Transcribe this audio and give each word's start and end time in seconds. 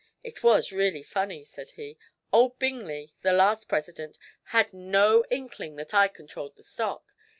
"It 0.23 0.41
was 0.41 0.71
really 0.71 1.03
funny," 1.03 1.43
said 1.43 1.69
he. 1.75 1.95
"Old 2.33 2.57
Bingley, 2.57 3.13
the 3.21 3.31
last 3.33 3.69
president, 3.69 4.17
had 4.45 4.73
no 4.73 5.23
inkling 5.29 5.75
that 5.75 5.93
I 5.93 6.07
controlled 6.07 6.55
the 6.55 6.63
stock. 6.63 7.05